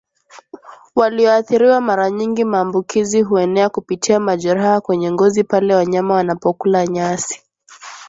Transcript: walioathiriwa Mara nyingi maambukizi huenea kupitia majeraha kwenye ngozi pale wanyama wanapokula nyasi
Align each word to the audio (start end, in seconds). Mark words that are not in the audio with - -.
walioathiriwa 0.95 1.81
Mara 1.81 2.09
nyingi 2.11 2.43
maambukizi 2.43 3.21
huenea 3.21 3.69
kupitia 3.69 4.19
majeraha 4.19 4.81
kwenye 4.81 5.11
ngozi 5.11 5.43
pale 5.43 5.75
wanyama 5.75 6.13
wanapokula 6.13 6.87
nyasi 6.87 7.41